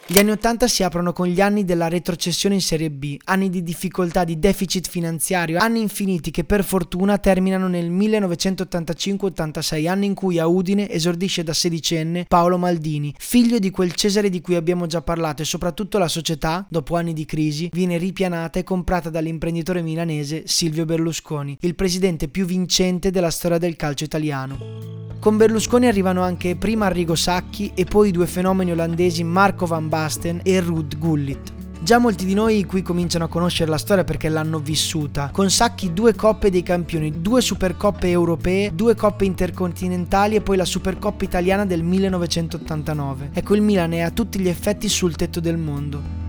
Gli 0.06 0.20
anni 0.20 0.32
80 0.32 0.68
si 0.68 0.84
aprono 0.84 1.14
con 1.14 1.28
gli 1.28 1.40
anni 1.40 1.64
della 1.64 1.88
retrocessione 1.88 2.56
in 2.56 2.62
Serie 2.62 2.92
B, 2.92 3.16
anni 3.24 3.50
di 3.50 3.64
difficoltà, 3.64 4.26
di 4.26 4.38
deficit 4.38 4.90
finanziario, 4.90 5.58
anni 5.60 5.80
infiniti 5.80 6.30
che 6.30 6.44
per 6.44 6.66
fortuna 6.66 7.18
terminano 7.20 7.70
nel 7.70 7.90
1985-86, 7.90 9.88
anno 9.88 10.04
in 10.04 10.14
cui 10.14 10.40
a 10.40 10.46
Udine 10.46 10.90
esordisce 10.90 11.44
da 11.44 11.54
sedicenne 11.54 12.26
Paolo 12.28 12.58
Maldini, 12.58 13.16
figlio 13.18 13.60
di 13.60 13.70
quel 13.72 13.94
Cesare 13.94 14.30
di 14.30 14.42
cui 14.42 14.56
abbiamo 14.56 14.88
già 14.88 15.02
parlato 15.02 15.42
e 15.42 15.46
soprattutto 15.46 15.98
la 15.98 16.10
società, 16.10 16.66
dopo 16.70 16.98
anni 16.98 17.14
di 17.14 17.24
crisi, 17.24 17.70
viene 17.72 17.98
ripianata 17.98 18.60
e 18.60 18.66
comprata 18.66 19.10
dall'imprenditore 19.10 19.82
milanese 19.82 20.44
Silvio 20.48 20.84
Berlusconi, 20.84 21.58
il 21.62 21.76
presidente 21.76 22.28
più 22.28 22.46
vincente 22.46 23.10
della 23.10 23.32
storia 23.32 23.58
del 23.58 23.78
calcio 23.78 24.04
italiano. 24.04 25.04
Con 25.24 25.38
Berlusconi 25.38 25.88
arrivano 25.88 26.22
anche 26.22 26.58
prima 26.58 26.88
Arrigo 26.88 27.16
Sacchi 27.16 27.72
e 27.76 27.86
poi 27.86 28.12
due 28.12 28.28
fenomeni 28.28 28.72
olandesi 28.72 29.24
Marco 29.24 29.66
van 29.66 29.88
Basten 29.94 30.40
e 30.42 30.60
Ruud 30.60 30.98
Gullit. 30.98 31.54
Già 31.80 32.00
molti 32.00 32.26
di 32.26 32.34
noi 32.34 32.66
qui 32.66 32.82
cominciano 32.82 33.26
a 33.26 33.28
conoscere 33.28 33.70
la 33.70 33.78
storia 33.78 34.04
perché 34.04 34.28
l'hanno 34.28 34.58
vissuta. 34.58 35.30
Con 35.32 35.52
Sacchi 35.52 35.94
due 35.94 36.16
coppe 36.16 36.50
dei 36.50 36.64
campioni, 36.64 37.22
due 37.22 37.42
supercoppe 37.42 38.10
europee, 38.10 38.74
due 38.74 38.96
coppe 38.96 39.26
intercontinentali 39.26 40.34
e 40.34 40.42
poi 40.42 40.58
la 40.58 40.66
supercoppa 40.66 41.24
italiana 41.26 41.68
del 41.68 41.84
1989. 41.84 43.30
Ecco 43.34 43.54
il 43.54 43.62
Milan 43.62 43.94
è 43.94 44.00
a 44.00 44.10
tutti 44.10 44.40
gli 44.40 44.48
effetti 44.48 44.90
sul 44.90 45.16
tetto 45.16 45.40
del 45.40 45.58
mondo. 45.58 46.23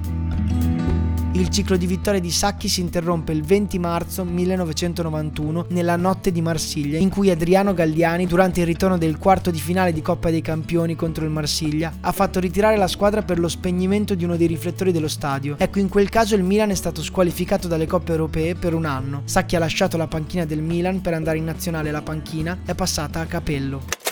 Il 1.36 1.48
ciclo 1.48 1.76
di 1.76 1.86
vittorie 1.86 2.20
di 2.20 2.30
Sacchi 2.30 2.68
si 2.68 2.80
interrompe 2.80 3.32
il 3.32 3.42
20 3.42 3.80
marzo 3.80 4.22
1991 4.22 5.66
nella 5.70 5.96
notte 5.96 6.30
di 6.30 6.40
Marsiglia, 6.40 6.96
in 6.96 7.10
cui 7.10 7.28
Adriano 7.28 7.74
Galliani, 7.74 8.28
durante 8.28 8.60
il 8.60 8.66
ritorno 8.66 8.96
del 8.98 9.18
quarto 9.18 9.50
di 9.50 9.58
finale 9.58 9.92
di 9.92 10.00
Coppa 10.00 10.30
dei 10.30 10.42
Campioni 10.42 10.94
contro 10.94 11.24
il 11.24 11.32
Marsiglia, 11.32 11.92
ha 12.02 12.12
fatto 12.12 12.38
ritirare 12.38 12.76
la 12.76 12.86
squadra 12.86 13.22
per 13.22 13.40
lo 13.40 13.48
spegnimento 13.48 14.14
di 14.14 14.22
uno 14.22 14.36
dei 14.36 14.46
riflettori 14.46 14.92
dello 14.92 15.08
stadio. 15.08 15.56
Ecco, 15.58 15.80
in 15.80 15.88
quel 15.88 16.08
caso 16.08 16.36
il 16.36 16.44
Milan 16.44 16.70
è 16.70 16.76
stato 16.76 17.02
squalificato 17.02 17.66
dalle 17.66 17.88
coppe 17.88 18.12
europee 18.12 18.54
per 18.54 18.72
un 18.72 18.84
anno. 18.84 19.22
Sacchi 19.24 19.56
ha 19.56 19.58
lasciato 19.58 19.96
la 19.96 20.06
panchina 20.06 20.44
del 20.44 20.62
Milan 20.62 21.00
per 21.00 21.14
andare 21.14 21.38
in 21.38 21.44
nazionale 21.44 21.90
la 21.90 22.02
panchina 22.02 22.58
è 22.64 22.76
passata 22.76 23.18
a 23.18 23.26
Capello. 23.26 24.03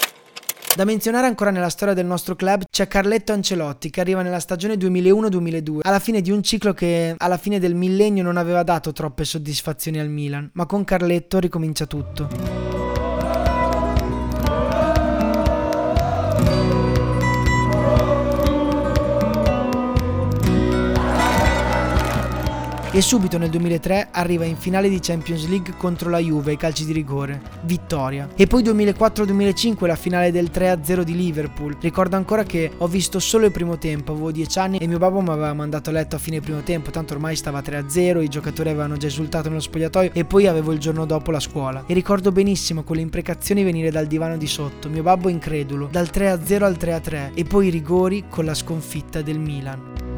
Da 0.75 0.87
menzionare 0.87 1.26
ancora 1.26 1.50
nella 1.50 1.69
storia 1.69 1.93
del 1.93 2.07
nostro 2.07 2.35
club 2.35 2.62
c'è 2.71 2.88
Carletto 2.88 3.33
Ancelotti 3.33 3.91
che 3.91 4.00
arriva 4.00 4.23
nella 4.23 4.41
stagione 4.41 4.76
2001-2002, 4.76 5.81
alla 5.83 5.99
fine 5.99 6.23
di 6.23 6.31
un 6.31 6.43
ciclo 6.43 6.73
che 6.73 7.14
alla 7.19 7.37
fine 7.37 7.59
del 7.59 7.75
millennio 7.75 8.23
non 8.23 8.38
aveva 8.38 8.62
dato 8.62 8.91
troppe 8.93 9.26
soddisfazioni 9.26 9.99
al 9.99 10.09
Milan, 10.09 10.49
ma 10.55 10.64
con 10.64 10.85
Carletto 10.85 11.38
ricomincia 11.41 11.85
tutto. 11.85 12.82
Subito 23.03 23.37
nel 23.37 23.51
2003 23.51 24.09
arriva 24.13 24.45
in 24.45 24.57
finale 24.57 24.89
di 24.89 25.01
Champions 25.01 25.47
League 25.49 25.75
contro 25.77 26.09
la 26.09 26.19
Juve 26.19 26.53
ai 26.53 26.57
calci 26.57 26.85
di 26.85 26.93
rigore. 26.93 27.41
Vittoria. 27.63 28.29
E 28.37 28.47
poi 28.47 28.63
2004-2005 28.63 29.87
la 29.87 29.97
finale 29.97 30.31
del 30.31 30.51
3-0 30.53 31.03
di 31.03 31.17
Liverpool. 31.17 31.77
Ricordo 31.81 32.17
ancora 32.17 32.45
che 32.45 32.71
ho 32.77 32.87
visto 32.87 33.19
solo 33.19 33.47
il 33.47 33.53
primo 33.53 33.77
tempo, 33.77 34.13
avevo 34.13 34.31
10 34.31 34.59
anni 34.59 34.79
e 34.79 34.87
mio 34.87 34.99
babbo 34.99 35.21
mi 35.21 35.31
aveva 35.31 35.53
mandato 35.53 35.91
a 35.91 35.93
letto 35.93 36.17
a 36.17 36.19
fine 36.19 36.41
primo 36.41 36.63
tempo, 36.63 36.91
tanto 36.91 37.15
ormai 37.15 37.37
stava 37.37 37.61
3-0, 37.61 38.23
i 38.23 38.29
giocatori 38.29 38.69
avevano 38.69 38.97
già 38.97 39.09
esultato 39.09 39.49
nello 39.49 39.61
spogliatoio 39.61 40.11
e 40.13 40.25
poi 40.25 40.47
avevo 40.47 40.73
il 40.73 40.79
giorno 40.79 41.05
dopo 41.05 41.31
la 41.31 41.41
scuola. 41.41 41.85
E 41.87 41.95
ricordo 41.95 42.31
benissimo 42.31 42.85
quelle 42.85 43.03
imprecazioni 43.03 43.65
venire 43.65 43.91
dal 43.91 44.07
divano 44.07 44.37
di 44.37 44.47
sotto, 44.47 44.89
mio 44.89 45.03
babbo 45.03 45.29
incredulo, 45.29 45.89
dal 45.91 46.11
3-0 46.13 46.63
al 46.63 46.77
3-3 46.79 47.31
e 47.35 47.45
poi 47.45 47.67
i 47.67 47.71
rigori 47.71 48.25
con 48.29 48.45
la 48.45 48.55
sconfitta 48.55 49.23
del 49.23 49.39
Milan. 49.39 50.12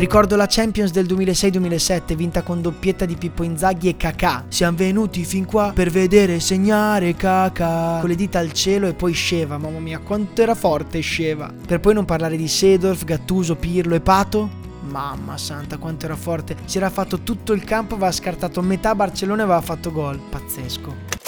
Ricordo 0.00 0.34
la 0.34 0.46
Champions 0.48 0.92
del 0.92 1.04
2006-2007 1.04 2.14
vinta 2.14 2.40
con 2.40 2.62
doppietta 2.62 3.04
di 3.04 3.16
Pippo 3.16 3.42
Inzaghi 3.42 3.90
e 3.90 3.98
Kakà. 3.98 4.46
Siamo 4.48 4.78
venuti 4.78 5.26
fin 5.26 5.44
qua 5.44 5.72
per 5.74 5.90
vedere 5.90 6.40
segnare 6.40 7.14
Kakà. 7.14 7.98
Con 8.00 8.08
le 8.08 8.14
dita 8.14 8.38
al 8.38 8.50
cielo 8.54 8.86
e 8.86 8.94
poi 8.94 9.12
Sceva, 9.12 9.58
mamma 9.58 9.78
mia 9.78 9.98
quanto 9.98 10.40
era 10.40 10.54
forte 10.54 11.00
Sceva. 11.00 11.52
Per 11.66 11.80
poi 11.80 11.92
non 11.92 12.06
parlare 12.06 12.38
di 12.38 12.48
Sedorf, 12.48 13.04
Gattuso, 13.04 13.56
Pirlo 13.56 13.94
e 13.94 14.00
Pato. 14.00 14.48
Mamma 14.88 15.36
santa 15.36 15.76
quanto 15.76 16.06
era 16.06 16.16
forte. 16.16 16.56
Si 16.64 16.78
era 16.78 16.88
fatto 16.88 17.20
tutto 17.20 17.52
il 17.52 17.62
campo, 17.64 17.96
aveva 17.96 18.10
scartato 18.10 18.62
metà 18.62 18.94
Barcellona 18.94 19.42
e 19.42 19.44
aveva 19.44 19.60
fatto 19.60 19.92
gol. 19.92 20.18
Pazzesco. 20.30 21.19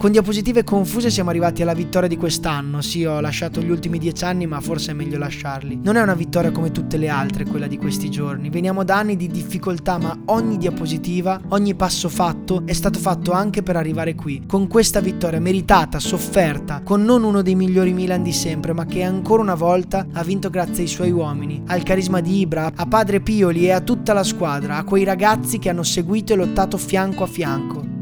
Con 0.00 0.12
diapositive 0.12 0.64
confuse 0.64 1.10
siamo 1.10 1.28
arrivati 1.28 1.60
alla 1.60 1.74
vittoria 1.74 2.08
di 2.08 2.16
quest'anno. 2.16 2.80
Sì, 2.80 3.04
ho 3.04 3.20
lasciato 3.20 3.60
gli 3.60 3.68
ultimi 3.68 3.98
dieci 3.98 4.24
anni, 4.24 4.46
ma 4.46 4.58
forse 4.62 4.92
è 4.92 4.94
meglio 4.94 5.18
lasciarli. 5.18 5.80
Non 5.82 5.96
è 5.96 6.00
una 6.00 6.14
vittoria 6.14 6.50
come 6.52 6.70
tutte 6.70 6.96
le 6.96 7.10
altre, 7.10 7.44
quella 7.44 7.66
di 7.66 7.76
questi 7.76 8.08
giorni. 8.08 8.48
Veniamo 8.48 8.82
da 8.82 8.96
anni 8.96 9.14
di 9.14 9.26
difficoltà, 9.28 9.98
ma 9.98 10.18
ogni 10.28 10.56
diapositiva, 10.56 11.38
ogni 11.48 11.74
passo 11.74 12.08
fatto 12.08 12.62
è 12.64 12.72
stato 12.72 12.98
fatto 12.98 13.32
anche 13.32 13.62
per 13.62 13.76
arrivare 13.76 14.14
qui. 14.14 14.44
Con 14.46 14.68
questa 14.68 15.00
vittoria 15.00 15.38
meritata, 15.38 15.98
sofferta, 15.98 16.80
con 16.82 17.04
non 17.04 17.22
uno 17.22 17.42
dei 17.42 17.54
migliori 17.54 17.92
Milan 17.92 18.22
di 18.22 18.32
sempre, 18.32 18.72
ma 18.72 18.86
che 18.86 19.02
ancora 19.02 19.42
una 19.42 19.54
volta 19.54 20.06
ha 20.14 20.24
vinto 20.24 20.48
grazie 20.48 20.84
ai 20.84 20.88
suoi 20.88 21.10
uomini, 21.10 21.64
al 21.66 21.82
carisma 21.82 22.20
di 22.20 22.40
Ibra, 22.40 22.72
a 22.74 22.86
padre 22.86 23.20
Pioli 23.20 23.66
e 23.66 23.72
a 23.72 23.82
tutta 23.82 24.14
la 24.14 24.24
squadra, 24.24 24.78
a 24.78 24.84
quei 24.84 25.04
ragazzi 25.04 25.58
che 25.58 25.68
hanno 25.68 25.82
seguito 25.82 26.32
e 26.32 26.36
lottato 26.36 26.78
fianco 26.78 27.22
a 27.24 27.26
fianco. 27.26 27.99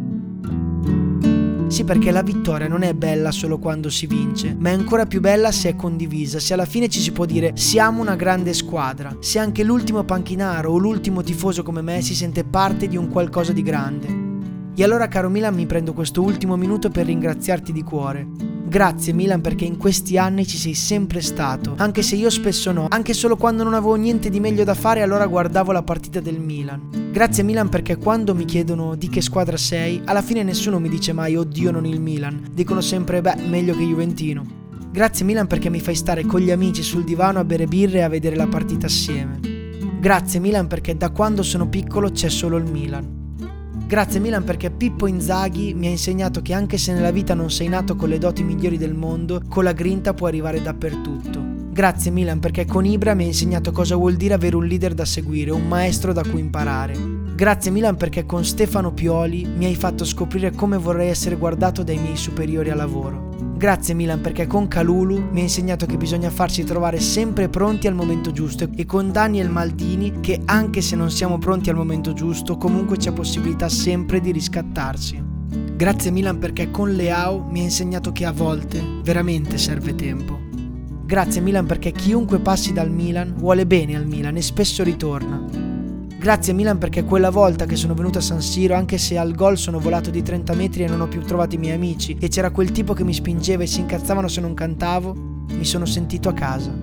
Sì, 1.68 1.84
perché 1.84 2.10
la 2.10 2.22
vittoria 2.22 2.66
non 2.66 2.82
è 2.82 2.94
bella 2.94 3.30
solo 3.30 3.58
quando 3.58 3.90
si 3.90 4.06
vince, 4.06 4.56
ma 4.58 4.70
è 4.70 4.72
ancora 4.72 5.04
più 5.04 5.20
bella 5.20 5.52
se 5.52 5.68
è 5.68 5.76
condivisa, 5.76 6.40
se 6.40 6.54
alla 6.54 6.64
fine 6.64 6.88
ci 6.88 6.98
si 6.98 7.12
può 7.12 7.26
dire 7.26 7.52
siamo 7.54 8.00
una 8.00 8.16
grande 8.16 8.54
squadra, 8.54 9.14
se 9.20 9.38
anche 9.38 9.62
l'ultimo 9.64 10.02
panchinaro 10.02 10.72
o 10.72 10.78
l'ultimo 10.78 11.22
tifoso 11.22 11.62
come 11.62 11.82
me 11.82 12.00
si 12.00 12.14
sente 12.14 12.42
parte 12.42 12.88
di 12.88 12.96
un 12.96 13.08
qualcosa 13.08 13.52
di 13.52 13.62
grande. 13.62 14.26
E 14.74 14.82
allora 14.82 15.08
caro 15.08 15.28
Milan 15.28 15.54
mi 15.54 15.66
prendo 15.66 15.92
questo 15.92 16.22
ultimo 16.22 16.56
minuto 16.56 16.88
per 16.88 17.06
ringraziarti 17.06 17.70
di 17.70 17.82
cuore. 17.82 18.47
Grazie 18.68 19.14
Milan 19.14 19.40
perché 19.40 19.64
in 19.64 19.78
questi 19.78 20.18
anni 20.18 20.46
ci 20.46 20.58
sei 20.58 20.74
sempre 20.74 21.22
stato, 21.22 21.72
anche 21.78 22.02
se 22.02 22.16
io 22.16 22.28
spesso 22.28 22.70
no, 22.70 22.86
anche 22.90 23.14
solo 23.14 23.34
quando 23.38 23.62
non 23.62 23.72
avevo 23.72 23.94
niente 23.94 24.28
di 24.28 24.40
meglio 24.40 24.62
da 24.62 24.74
fare 24.74 25.00
allora 25.00 25.26
guardavo 25.26 25.72
la 25.72 25.82
partita 25.82 26.20
del 26.20 26.38
Milan. 26.38 27.10
Grazie 27.10 27.44
Milan 27.44 27.70
perché 27.70 27.96
quando 27.96 28.34
mi 28.34 28.44
chiedono 28.44 28.94
di 28.94 29.08
che 29.08 29.22
squadra 29.22 29.56
sei, 29.56 30.02
alla 30.04 30.20
fine 30.20 30.42
nessuno 30.42 30.78
mi 30.78 30.90
dice 30.90 31.14
mai 31.14 31.34
oddio 31.34 31.70
non 31.70 31.86
il 31.86 31.98
Milan, 31.98 32.46
dicono 32.52 32.82
sempre 32.82 33.22
beh 33.22 33.36
meglio 33.48 33.74
che 33.74 33.84
Juventino. 33.84 34.44
Grazie 34.92 35.24
Milan 35.24 35.46
perché 35.46 35.70
mi 35.70 35.80
fai 35.80 35.94
stare 35.94 36.26
con 36.26 36.40
gli 36.40 36.50
amici 36.50 36.82
sul 36.82 37.04
divano 37.04 37.38
a 37.38 37.44
bere 37.44 37.64
birre 37.64 38.00
e 38.00 38.02
a 38.02 38.08
vedere 38.08 38.36
la 38.36 38.48
partita 38.48 38.84
assieme. 38.84 39.40
Grazie 39.98 40.40
Milan 40.40 40.66
perché 40.66 40.94
da 40.94 41.08
quando 41.08 41.42
sono 41.42 41.68
piccolo 41.70 42.10
c'è 42.10 42.28
solo 42.28 42.58
il 42.58 42.70
Milan. 42.70 43.17
Grazie 43.88 44.20
Milan 44.20 44.44
perché 44.44 44.70
Pippo 44.70 45.06
Inzaghi 45.06 45.72
mi 45.72 45.86
ha 45.86 45.90
insegnato 45.90 46.42
che 46.42 46.52
anche 46.52 46.76
se 46.76 46.92
nella 46.92 47.10
vita 47.10 47.32
non 47.32 47.50
sei 47.50 47.68
nato 47.68 47.96
con 47.96 48.10
le 48.10 48.18
doti 48.18 48.42
migliori 48.44 48.76
del 48.76 48.92
mondo, 48.92 49.40
con 49.48 49.64
la 49.64 49.72
grinta 49.72 50.12
puoi 50.12 50.28
arrivare 50.28 50.60
dappertutto. 50.60 51.42
Grazie 51.72 52.10
Milan 52.10 52.38
perché 52.38 52.66
con 52.66 52.84
Ibra 52.84 53.14
mi 53.14 53.24
ha 53.24 53.28
insegnato 53.28 53.72
cosa 53.72 53.96
vuol 53.96 54.16
dire 54.16 54.34
avere 54.34 54.56
un 54.56 54.66
leader 54.66 54.92
da 54.92 55.06
seguire, 55.06 55.52
un 55.52 55.66
maestro 55.66 56.12
da 56.12 56.20
cui 56.20 56.38
imparare. 56.38 57.17
Grazie 57.38 57.70
Milan 57.70 57.94
perché 57.94 58.26
con 58.26 58.44
Stefano 58.44 58.92
Pioli 58.92 59.46
mi 59.46 59.66
hai 59.66 59.76
fatto 59.76 60.04
scoprire 60.04 60.50
come 60.50 60.76
vorrei 60.76 61.08
essere 61.08 61.36
guardato 61.36 61.84
dai 61.84 61.96
miei 61.96 62.16
superiori 62.16 62.70
a 62.70 62.74
lavoro. 62.74 63.28
Grazie 63.56 63.94
Milan 63.94 64.20
perché 64.20 64.48
con 64.48 64.66
Calulu 64.66 65.28
mi 65.30 65.38
ha 65.38 65.42
insegnato 65.42 65.86
che 65.86 65.96
bisogna 65.96 66.30
farsi 66.30 66.64
trovare 66.64 66.98
sempre 66.98 67.48
pronti 67.48 67.86
al 67.86 67.94
momento 67.94 68.32
giusto 68.32 68.68
e 68.74 68.84
con 68.86 69.12
Daniel 69.12 69.50
Maldini 69.50 70.18
che 70.18 70.40
anche 70.46 70.80
se 70.80 70.96
non 70.96 71.12
siamo 71.12 71.38
pronti 71.38 71.70
al 71.70 71.76
momento 71.76 72.12
giusto 72.12 72.56
comunque 72.56 72.96
c'è 72.96 73.12
possibilità 73.12 73.68
sempre 73.68 74.20
di 74.20 74.32
riscattarsi. 74.32 75.22
Grazie 75.76 76.10
Milan 76.10 76.40
perché 76.40 76.72
con 76.72 76.90
Leao 76.90 77.46
mi 77.48 77.60
ha 77.60 77.62
insegnato 77.62 78.10
che 78.10 78.24
a 78.24 78.32
volte 78.32 78.82
veramente 79.04 79.58
serve 79.58 79.94
tempo. 79.94 80.40
Grazie 81.04 81.40
Milan 81.40 81.66
perché 81.66 81.92
chiunque 81.92 82.40
passi 82.40 82.72
dal 82.72 82.90
Milan 82.90 83.32
vuole 83.36 83.64
bene 83.64 83.94
al 83.94 84.08
Milan 84.08 84.36
e 84.36 84.42
spesso 84.42 84.82
ritorna. 84.82 85.67
Grazie 86.18 86.52
Milan 86.52 86.78
perché 86.78 87.04
quella 87.04 87.30
volta 87.30 87.64
che 87.64 87.76
sono 87.76 87.94
venuto 87.94 88.18
a 88.18 88.20
San 88.20 88.42
Siro, 88.42 88.74
anche 88.74 88.98
se 88.98 89.16
al 89.16 89.36
gol 89.36 89.56
sono 89.56 89.78
volato 89.78 90.10
di 90.10 90.20
30 90.20 90.52
metri 90.54 90.82
e 90.82 90.88
non 90.88 91.00
ho 91.00 91.06
più 91.06 91.22
trovato 91.22 91.54
i 91.54 91.58
miei 91.58 91.76
amici, 91.76 92.16
e 92.18 92.26
c'era 92.26 92.50
quel 92.50 92.72
tipo 92.72 92.92
che 92.92 93.04
mi 93.04 93.14
spingeva 93.14 93.62
e 93.62 93.68
si 93.68 93.78
incazzavano 93.78 94.26
se 94.26 94.40
non 94.40 94.52
cantavo, 94.52 95.14
mi 95.14 95.64
sono 95.64 95.86
sentito 95.86 96.28
a 96.28 96.32
casa. 96.32 96.74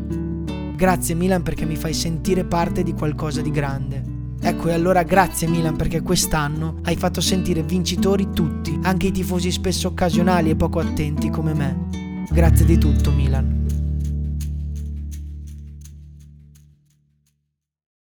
Grazie 0.74 1.16
Milan 1.16 1.44
perché 1.44 1.66
mi 1.66 1.76
fai 1.76 1.94
sentire 1.94 2.46
parte 2.46 2.82
di 2.82 2.94
qualcosa 2.94 3.42
di 3.42 3.52
grande. 3.52 4.02
Ecco, 4.40 4.70
e 4.70 4.74
allora 4.74 5.04
grazie 5.04 5.48
Milan 5.50 5.76
perché 5.76 6.02
quest'anno 6.02 6.78
hai 6.84 6.96
fatto 6.96 7.20
sentire 7.20 7.62
vincitori 7.62 8.30
tutti, 8.32 8.80
anche 8.84 9.08
i 9.08 9.12
tifosi 9.12 9.52
spesso 9.52 9.90
occasionali 9.90 10.50
e 10.50 10.56
poco 10.56 10.80
attenti 10.80 11.30
come 11.30 11.54
me. 11.54 12.26
Grazie 12.32 12.66
di 12.66 12.78
tutto 12.78 13.12
Milan. 13.12 13.65